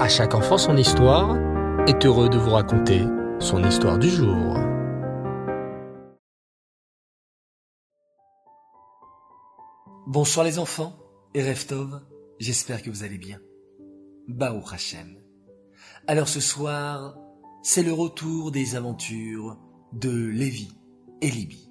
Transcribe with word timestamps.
À 0.00 0.08
chaque 0.08 0.34
enfant 0.34 0.56
son 0.56 0.78
histoire 0.78 1.36
est 1.86 2.06
heureux 2.06 2.30
de 2.30 2.38
vous 2.38 2.52
raconter 2.52 3.02
son 3.38 3.62
histoire 3.62 3.98
du 3.98 4.08
jour. 4.08 4.56
Bonsoir 10.06 10.46
les 10.46 10.58
enfants 10.58 10.94
et 11.34 11.46
Reftov, 11.46 12.00
j'espère 12.38 12.82
que 12.82 12.88
vous 12.88 13.04
allez 13.04 13.18
bien. 13.18 13.40
Baruch 14.26 14.72
Hashem. 14.72 15.18
Alors 16.06 16.28
ce 16.28 16.40
soir, 16.40 17.18
c'est 17.62 17.82
le 17.82 17.92
retour 17.92 18.52
des 18.52 18.76
aventures 18.76 19.58
de 19.92 20.28
Lévi 20.28 20.72
et 21.20 21.30
Libye. 21.30 21.70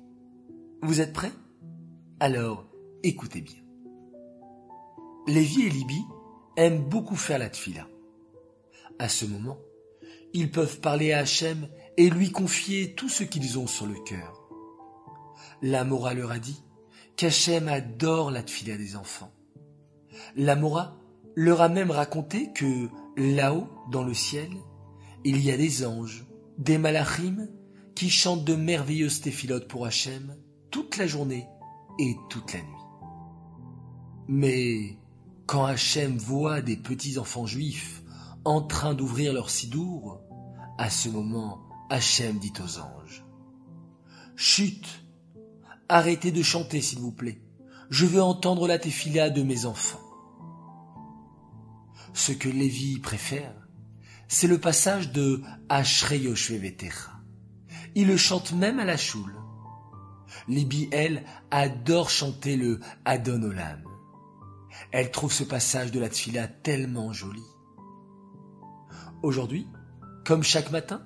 Vous 0.84 1.02
êtes 1.02 1.14
prêts? 1.14 1.34
Alors, 2.20 2.68
écoutez 3.02 3.42
bien. 3.42 3.64
Lévi 5.26 5.66
et 5.66 5.70
Libye 5.72 6.06
aiment 6.58 6.88
beaucoup 6.88 7.16
faire 7.16 7.40
la 7.40 7.50
tfila. 7.50 7.88
À 9.00 9.08
ce 9.08 9.26
moment, 9.26 9.58
ils 10.34 10.52
peuvent 10.52 10.82
parler 10.82 11.14
à 11.14 11.20
Hachem 11.20 11.70
et 11.98 12.10
lui 12.10 12.32
confier 12.32 12.94
tout 12.96 13.10
ce 13.10 13.24
qu'ils 13.24 13.58
ont 13.58 13.68
sur 13.68 13.86
le 13.86 13.96
cœur. 14.06 14.50
La 15.62 15.86
Mora 15.86 16.14
leur 16.14 16.32
a 16.32 16.40
dit 16.40 16.62
qu'Hachem 17.16 17.70
adore 17.70 18.30
la 18.30 18.44
tfila 18.44 18.78
des 18.78 18.98
enfants. 18.98 19.32
La 20.36 20.56
Mora 20.58 20.98
leur 21.36 21.62
a 21.62 21.70
même 21.70 21.92
raconté 21.92 22.52
que 22.54 22.90
là-haut, 23.16 23.70
dans 23.90 24.04
le 24.04 24.14
ciel, 24.14 24.50
il 25.24 25.42
y 25.42 25.52
a 25.52 25.58
des 25.58 25.86
anges, 25.86 26.26
des 26.58 26.78
malachim, 26.78 27.48
qui 27.96 28.10
chantent 28.10 28.46
de 28.46 28.56
merveilleuses 28.56 29.22
téphilotes 29.22 29.68
pour 29.68 29.86
Hachem 29.86 30.36
toute 30.72 30.98
la 30.98 31.08
journée 31.08 31.48
et 32.00 32.16
toute 32.30 32.54
la 32.54 32.60
nuit. 32.60 32.68
Mais 34.28 34.98
quand 35.46 35.66
Hachem 35.66 36.18
voit 36.18 36.62
des 36.62 36.78
petits 36.78 37.18
enfants 37.18 37.46
juifs 37.46 38.04
en 38.46 38.62
train 38.62 38.94
d'ouvrir 38.94 39.34
leur 39.34 39.50
sidour, 39.50 40.22
à 40.78 40.90
ce 40.90 41.10
moment, 41.10 41.68
Hachem 41.90 42.40
dit 42.40 42.54
aux 42.60 42.80
anges, 42.80 43.26
Chut, 44.36 44.86
arrêtez 45.90 46.32
de 46.32 46.42
chanter 46.42 46.82
s'il 46.82 47.00
vous 47.00 47.12
plaît, 47.12 47.42
je 47.90 48.06
veux 48.06 48.22
entendre 48.22 48.68
la 48.68 48.80
tefila 48.80 49.30
de 49.30 49.44
mes 49.44 49.66
enfants. 49.66 50.00
Ce 52.14 52.32
que 52.32 52.50
Lévi 52.50 53.00
préfère, 53.00 53.54
c'est 54.28 54.48
le 54.48 54.60
passage 54.60 55.12
de 55.12 55.42
Ashrei 55.70 56.22
Il 57.96 58.08
le 58.08 58.18
chante 58.18 58.52
même 58.54 58.80
à 58.80 58.86
la 58.86 58.98
choule. 58.98 59.36
Libye, 60.48 60.88
elle, 60.92 61.26
adore 61.52 62.10
chanter 62.10 62.56
le 62.56 62.80
Adon 63.06 63.42
Olam. 63.42 63.84
Elle 64.92 65.12
trouve 65.12 65.34
ce 65.34 65.44
passage 65.44 65.92
de 65.92 66.00
la 66.00 66.10
Tfila 66.10 66.48
tellement 66.48 67.12
joli. 67.14 67.44
Aujourd'hui, 69.22 69.68
comme 70.26 70.44
chaque 70.44 70.72
matin, 70.72 71.02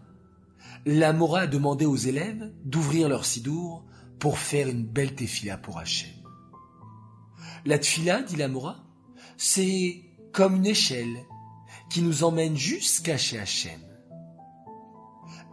la 0.85 1.13
Mora 1.13 1.41
a 1.41 1.47
demandé 1.47 1.85
aux 1.85 1.95
élèves 1.95 2.51
d'ouvrir 2.63 3.09
leur 3.09 3.25
sidour 3.25 3.85
pour 4.19 4.37
faire 4.37 4.67
une 4.67 4.85
belle 4.85 5.15
tefila 5.15 5.57
pour 5.57 5.79
Hachem. 5.79 6.11
La 7.65 7.79
tfila, 7.79 8.21
dit 8.21 8.35
la 8.35 8.47
Mora, 8.47 8.83
c'est 9.37 10.03
comme 10.31 10.57
une 10.57 10.67
échelle 10.67 11.17
qui 11.89 12.01
nous 12.01 12.23
emmène 12.23 12.55
jusqu'à 12.55 13.17
chez 13.17 13.39
Hachem. 13.39 13.79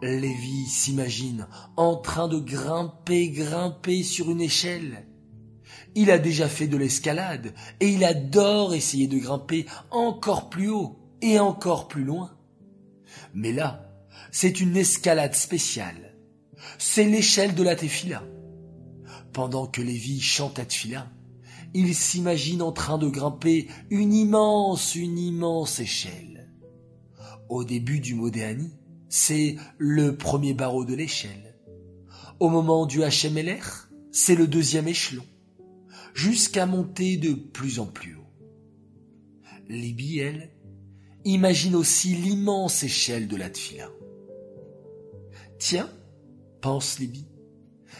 Lévi 0.03 0.67
s'imagine 0.67 1.47
en 1.77 1.95
train 1.95 2.27
de 2.27 2.39
grimper, 2.39 3.29
grimper 3.29 4.03
sur 4.03 4.29
une 4.29 4.41
échelle. 4.41 5.07
Il 5.95 6.11
a 6.11 6.19
déjà 6.19 6.47
fait 6.47 6.67
de 6.67 6.77
l'escalade 6.77 7.53
et 7.79 7.89
il 7.89 8.03
adore 8.03 8.73
essayer 8.73 9.07
de 9.07 9.17
grimper 9.17 9.65
encore 9.89 10.49
plus 10.49 10.69
haut 10.69 10.99
et 11.21 11.39
encore 11.39 11.87
plus 11.87 12.03
loin. 12.03 12.31
Mais 13.33 13.51
là, 13.51 13.89
c'est 14.31 14.61
une 14.61 14.77
escalade 14.77 15.35
spéciale. 15.35 16.15
C'est 16.77 17.05
l'échelle 17.05 17.55
de 17.55 17.63
la 17.63 17.75
Tefila. 17.75 18.23
Pendant 19.33 19.67
que 19.67 19.81
Lévi 19.81 20.19
chante 20.19 20.59
à 20.59 20.65
Tefila, 20.65 21.07
il 21.73 21.95
s'imagine 21.95 22.61
en 22.61 22.71
train 22.71 22.97
de 22.97 23.07
grimper 23.07 23.67
une 23.89 24.13
immense, 24.13 24.95
une 24.95 25.17
immense 25.17 25.79
échelle. 25.79 26.51
Au 27.49 27.63
début 27.63 27.99
du 27.99 28.15
Modéani, 28.15 28.71
c'est 29.09 29.55
le 29.77 30.15
premier 30.15 30.53
barreau 30.53 30.85
de 30.85 30.95
l'échelle. 30.95 31.55
Au 32.39 32.49
moment 32.49 32.85
du 32.85 32.99
HMLR, 32.99 33.89
c'est 34.11 34.35
le 34.35 34.47
deuxième 34.47 34.87
échelon, 34.87 35.25
jusqu'à 36.13 36.65
monter 36.65 37.17
de 37.17 37.33
plus 37.33 37.79
en 37.79 37.85
plus 37.85 38.15
haut. 38.15 38.21
Libye, 39.69 40.19
elle, 40.19 40.49
imagine 41.25 41.75
aussi 41.75 42.15
l'immense 42.15 42.83
échelle 42.83 43.27
de 43.27 43.35
la 43.35 43.49
Tfila. 43.49 43.89
Tiens, 45.59 45.89
pense 46.61 46.99
Libye, 46.99 47.27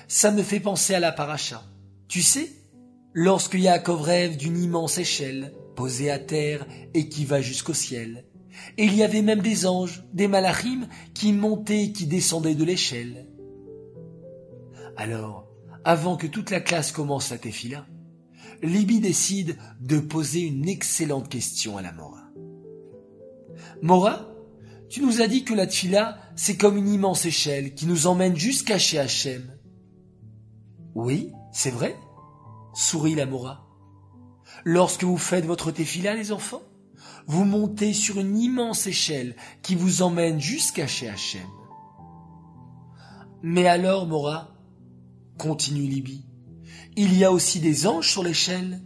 ça 0.08 0.32
me 0.32 0.44
fait 0.44 0.60
penser 0.60 0.94
à 0.94 1.00
la 1.00 1.12
paracha. 1.12 1.64
Tu 2.08 2.22
sais, 2.22 2.50
lorsque 3.14 3.54
Yaakov 3.54 4.02
rêve 4.02 4.38
d'une 4.38 4.62
immense 4.62 4.98
échelle 4.98 5.54
posée 5.76 6.12
à 6.12 6.20
terre 6.20 6.66
et 6.94 7.08
qui 7.08 7.26
va 7.26 7.42
jusqu'au 7.42 7.74
ciel, 7.74 8.26
il 8.78 8.96
y 8.96 9.04
avait 9.04 9.22
même 9.22 9.42
des 9.42 9.66
anges, 9.66 10.04
des 10.14 10.28
malachim, 10.28 10.88
qui 11.14 11.34
montaient 11.34 11.86
et 11.86 11.92
qui 11.92 12.06
descendaient 12.06 12.56
de 12.56 12.64
l'échelle. 12.64 13.28
Alors, 14.98 15.48
avant 15.84 16.18
que 16.18 16.28
toute 16.28 16.52
la 16.52 16.60
classe 16.60 16.92
commence 16.92 17.32
la 17.32 17.38
tefila, 17.38 17.86
Libye 18.62 19.00
décide 19.00 19.58
de 19.80 20.00
poser 20.00 20.42
une 20.42 20.68
excellente 20.68 21.30
question 21.30 21.78
à 21.78 21.82
la 21.82 21.92
Mora. 21.92 22.22
Mora, 23.82 24.28
tu 24.90 25.02
nous 25.02 25.22
as 25.22 25.28
dit 25.28 25.44
que 25.44 25.54
la 25.54 25.68
tefila, 25.68 26.18
c'est 26.36 26.58
comme 26.58 26.78
une 26.78 26.90
immense 26.90 27.26
échelle 27.26 27.74
qui 27.76 27.86
nous 27.86 28.08
emmène 28.08 28.36
jusqu'à 28.36 28.78
chez 28.78 29.00
Hachem. 29.00 29.58
Oui, 30.96 31.32
c'est 31.54 31.72
vrai, 31.72 31.96
sourit 32.74 33.16
la 33.16 33.26
Mora. 33.26 33.68
Lorsque 34.66 35.04
vous 35.04 35.18
faites 35.18 35.46
votre 35.46 35.72
tefila, 35.72 36.14
les 36.14 36.32
enfants, 36.32 36.62
vous 37.28 37.46
montez 37.46 37.94
sur 37.94 38.20
une 38.20 38.38
immense 38.38 38.88
échelle 38.88 39.36
qui 39.62 39.76
vous 39.76 40.02
emmène 40.02 40.40
jusqu'à 40.40 40.88
chez 40.88 41.10
Hachem. 41.10 41.48
Mais 43.42 43.68
alors, 43.68 44.08
Mora, 44.08 44.56
continue 45.38 45.88
Libye, 45.88 46.26
il 46.96 47.18
y 47.18 47.24
a 47.24 47.32
aussi 47.32 47.60
des 47.60 47.88
anges 47.88 48.12
sur 48.12 48.24
l'échelle, 48.24 48.82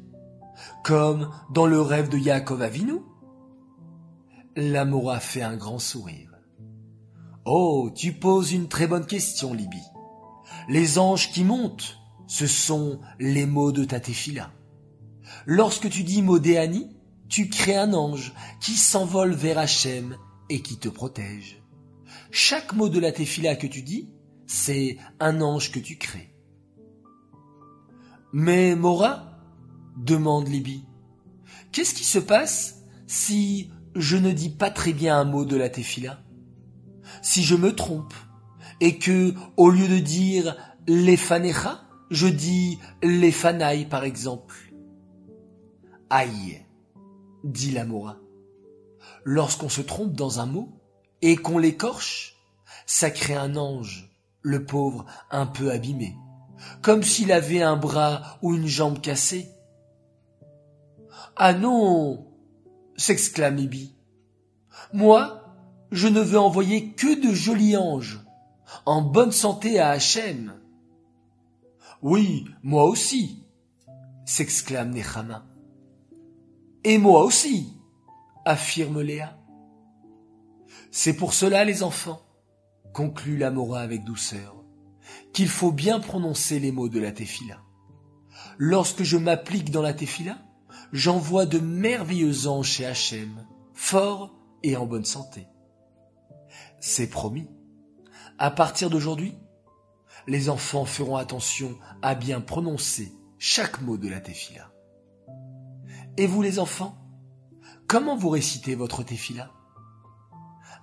comme 0.84 1.32
dans 1.52 1.66
le 1.66 1.82
rêve 1.82 2.10
de 2.10 2.18
Yaakov 2.18 2.62
Avinu. 2.62 3.00
La 4.58 4.86
Mora 4.86 5.20
fait 5.20 5.42
un 5.42 5.58
grand 5.58 5.80
sourire. 5.80 6.32
Oh, 7.44 7.92
tu 7.94 8.14
poses 8.14 8.54
une 8.54 8.70
très 8.70 8.88
bonne 8.88 9.06
question, 9.06 9.54
Libye. 9.54 9.84
Les 10.70 10.98
anges 10.98 11.30
qui 11.34 11.44
montent, 11.44 11.98
ce 12.26 12.48
sont 12.48 13.02
les 13.20 13.46
mots 13.46 13.74
de 13.74 13.84
ta 13.84 14.00
tefila. 14.00 14.54
Lorsque 15.46 15.90
tu 15.90 16.04
dis 16.04 16.22
Modéani, 16.22 16.96
tu 17.28 17.50
crées 17.50 17.76
un 17.76 17.94
ange 17.94 18.34
qui 18.62 18.76
s'envole 18.76 19.34
vers 19.34 19.58
Hachem 19.58 20.16
et 20.50 20.62
qui 20.62 20.78
te 20.78 20.88
protège. 20.88 21.62
Chaque 22.32 22.74
mot 22.74 22.88
de 22.88 23.00
la 23.00 23.12
tefila 23.12 23.58
que 23.58 23.68
tu 23.68 23.82
dis, 23.82 24.10
c'est 24.48 24.98
un 25.20 25.42
ange 25.42 25.70
que 25.72 25.80
tu 25.80 25.98
crées. 25.98 26.34
Mais 28.32 28.74
Mora, 28.78 29.38
demande 29.98 30.48
Libye, 30.48 30.86
qu'est-ce 31.74 31.94
qui 31.94 32.06
se 32.06 32.20
passe 32.20 32.84
si 33.06 33.70
je 33.96 34.18
ne 34.18 34.32
dis 34.32 34.50
pas 34.50 34.70
très 34.70 34.94
bien 34.94 35.18
un 35.18 35.24
mot 35.24 35.46
de 35.46 35.56
la 35.56 35.70
tefila 35.70 36.20
Si 37.22 37.44
je 37.44 37.56
me 37.56 37.74
trompe 37.74 38.14
et 38.82 38.98
que, 39.00 39.34
au 39.56 39.70
lieu 39.70 39.88
de 39.88 40.00
dire 40.00 40.56
fanecha, 41.18 41.82
je 42.12 42.28
dis 42.28 42.80
fanailles 43.32 43.86
par 43.86 44.04
exemple. 44.04 44.56
Aïe 46.10 46.66
dit 47.44 47.72
la 47.72 47.86
Mora. 47.86 48.18
Lorsqu'on 49.24 49.70
se 49.70 49.82
trompe 49.82 50.14
dans 50.14 50.40
un 50.40 50.46
mot 50.46 50.70
et 51.22 51.36
qu'on 51.36 51.58
l'écorche, 51.58 52.36
ça 52.86 53.10
crée 53.10 53.36
un 53.36 53.56
ange, 53.56 54.12
le 54.42 54.66
pauvre 54.66 55.06
un 55.32 55.46
peu 55.46 55.72
abîmé, 55.72 56.16
comme 56.82 57.04
s'il 57.04 57.32
avait 57.32 57.62
un 57.62 57.78
bras 57.78 58.38
ou 58.42 58.54
une 58.56 58.68
jambe 58.68 59.00
cassée. 59.00 59.50
Ah 61.36 61.54
non 61.54 62.35
s'exclame 62.98 63.60
Ibi. 63.60 63.96
Moi, 64.94 65.42
je 65.92 66.08
ne 66.08 66.22
veux 66.22 66.40
envoyer 66.40 66.92
que 66.92 67.22
de 67.22 67.34
jolis 67.34 67.78
anges, 67.78 68.22
en 68.86 69.02
bonne 69.02 69.32
santé 69.32 69.80
à 69.80 69.90
Hachem. 69.90 70.54
Oui, 72.02 72.46
moi 72.64 72.84
aussi, 72.84 73.44
s'exclame 74.26 74.92
Nechama. 74.92 75.46
Et 76.84 76.98
moi 76.98 77.24
aussi, 77.24 77.74
affirme 78.46 79.02
Léa. 79.02 79.38
C'est 80.92 81.16
pour 81.16 81.34
cela, 81.34 81.66
les 81.66 81.84
enfants, 81.84 82.22
conclut 82.94 83.38
Lamora 83.38 83.82
avec 83.82 84.04
douceur, 84.04 84.64
qu'il 85.34 85.50
faut 85.50 85.72
bien 85.72 86.00
prononcer 86.00 86.60
les 86.60 86.72
mots 86.72 86.90
de 86.90 87.00
la 87.00 87.12
Tefila. 87.12 87.60
Lorsque 88.58 89.04
je 89.04 89.18
m'applique 89.18 89.72
dans 89.72 89.82
la 89.82 89.94
Tefila, 89.94 90.38
j'envoie 90.92 91.46
de 91.46 91.60
merveilleux 91.60 92.48
anges 92.48 92.68
chez 92.68 92.86
Hachem, 92.86 93.46
forts 93.74 94.36
et 94.64 94.76
en 94.76 94.86
bonne 94.86 95.06
santé. 95.06 95.48
C'est 96.80 97.10
promis. 97.10 97.50
À 98.38 98.52
partir 98.52 98.90
d'aujourd'hui, 98.90 99.38
les 100.28 100.50
enfants 100.50 100.86
feront 100.86 101.16
attention 101.18 101.78
à 102.02 102.16
bien 102.16 102.42
prononcer 102.42 103.14
chaque 103.38 103.82
mot 103.82 103.98
de 103.98 104.10
la 104.10 104.20
tefila. 104.20 104.72
Et 106.18 106.28
vous 106.28 106.42
les 106.42 106.60
enfants, 106.60 106.98
comment 107.88 108.16
vous 108.16 108.30
récitez 108.30 108.76
votre 108.76 109.04
tefila? 109.04 109.52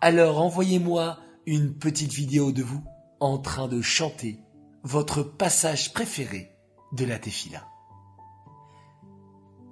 Alors 0.00 0.40
envoyez-moi 0.40 1.18
une 1.46 1.76
petite 1.76 2.12
vidéo 2.12 2.52
de 2.52 2.62
vous 2.62 2.84
en 3.20 3.38
train 3.38 3.68
de 3.68 3.80
chanter 3.80 4.40
votre 4.82 5.22
passage 5.22 5.92
préféré 5.92 6.56
de 6.92 7.04
la 7.04 7.18
tefila. 7.18 7.66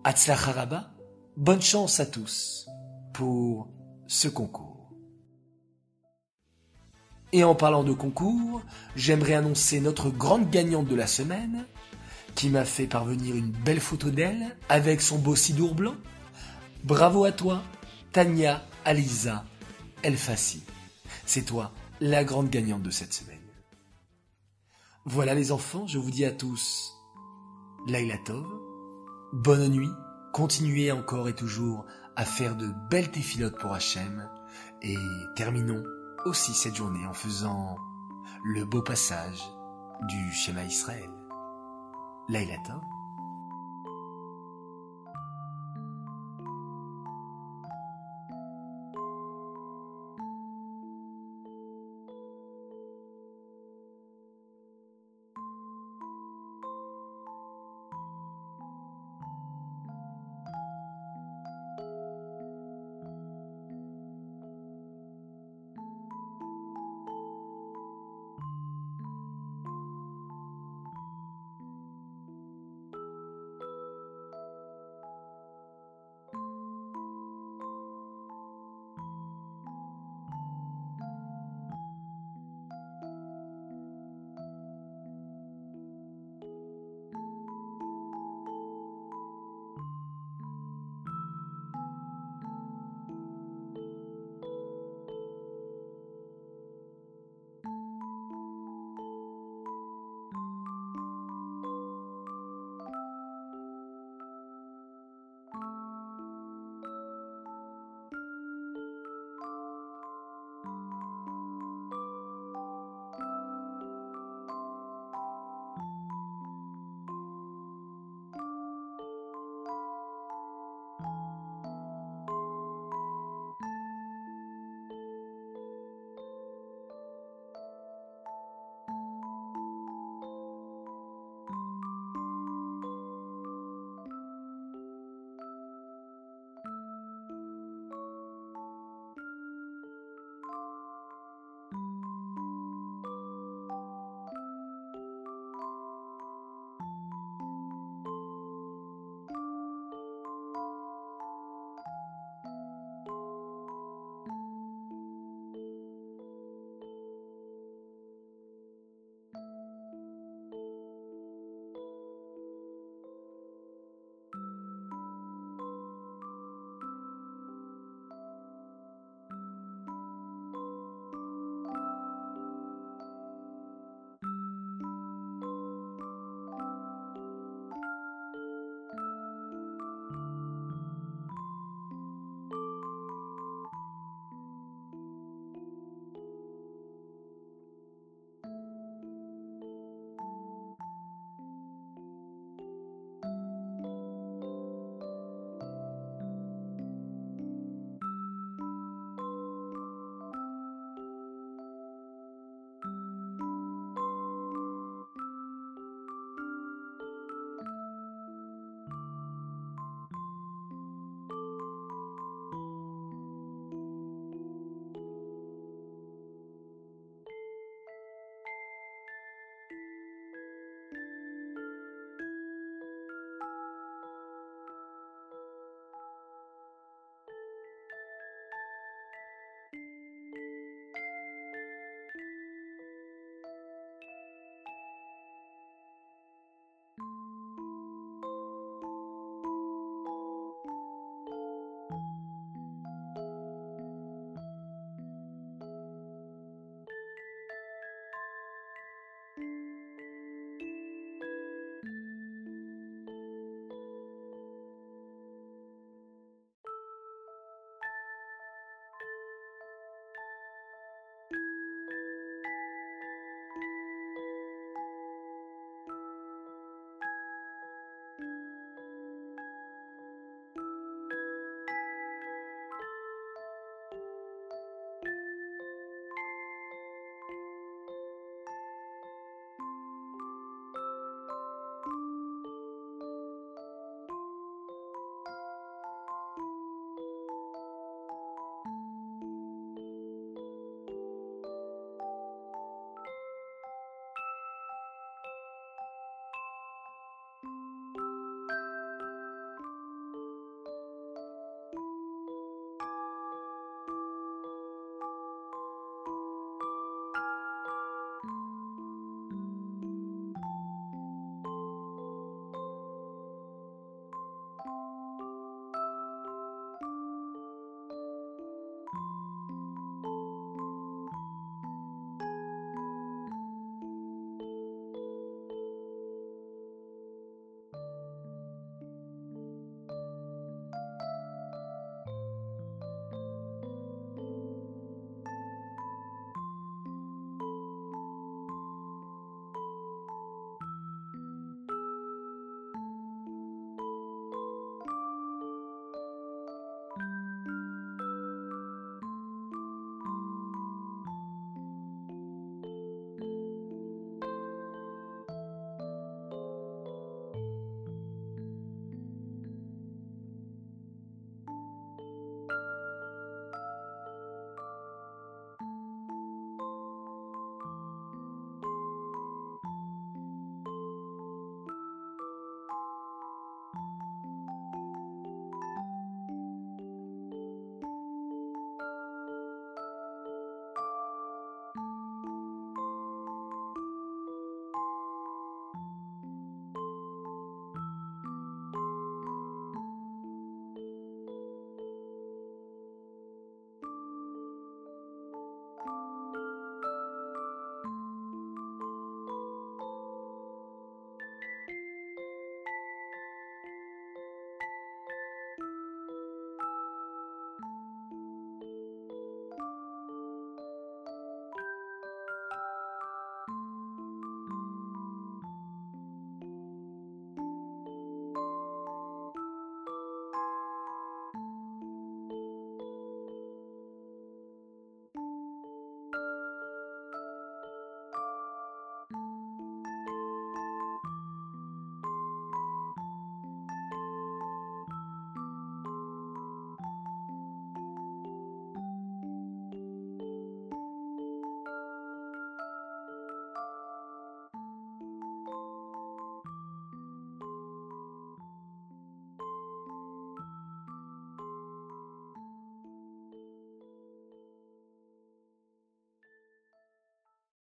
Haraba, 0.05 0.91
bonne 1.37 1.61
chance 1.61 2.01
à 2.01 2.07
tous 2.07 2.69
pour 3.13 3.69
ce 4.07 4.29
concours. 4.29 4.93
Et 7.33 7.45
en 7.45 7.55
parlant 7.55 7.85
de 7.85 7.93
concours, 7.93 8.63
j'aimerais 8.97 9.35
annoncer 9.35 9.81
notre 9.81 10.11
grande 10.11 10.51
gagnante 10.51 10.87
de 10.87 10.97
la 10.97 11.07
semaine, 11.07 11.67
qui 12.35 12.49
m'a 12.49 12.65
fait 12.65 12.87
parvenir 12.87 13.37
une 13.37 13.51
belle 13.51 13.81
photo 13.81 14.11
d'elle 14.11 14.57
avec 14.69 15.01
son 15.01 15.19
beau 15.19 15.37
sidour 15.37 15.75
blanc. 15.75 15.97
Bravo 16.83 17.25
à 17.25 17.33
toi, 17.33 17.63
Tania 18.13 18.65
Aliza 18.85 19.45
Elfassi. 20.03 20.63
C'est 21.27 21.45
toi, 21.45 21.73
la 22.01 22.25
grande 22.25 22.49
gagnante 22.49 22.83
de 22.83 22.91
cette 22.91 23.13
semaine. 23.13 23.39
Voilà 25.05 25.35
les 25.35 25.53
enfants, 25.53 25.87
je 25.87 25.99
vous 25.99 26.11
dis 26.11 26.25
à 26.25 26.33
tous, 26.33 26.95
Laila 27.87 28.17
Tov, 28.25 28.47
bonne 29.33 29.69
nuit, 29.69 29.93
continuez 30.33 30.93
encore 30.93 31.29
et 31.29 31.35
toujours 31.35 31.87
à 32.17 32.25
faire 32.25 32.57
de 32.57 32.69
belles 32.91 33.11
téfilotes 33.11 33.59
pour 33.59 33.73
Hachem, 33.73 34.29
et 34.83 34.97
terminons 35.37 35.83
aussi 36.27 36.53
cette 36.53 36.77
journée 36.77 37.07
en 37.07 37.15
faisant 37.15 37.77
le 38.45 38.65
beau 38.65 38.83
passage 38.83 39.41
du 40.09 40.33
schéma 40.33 40.65
Israël. 40.65 41.11
Laila 42.29 42.57
Tov, 42.67 42.81